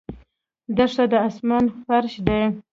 [0.77, 2.41] دښته د آسمان فرش دی.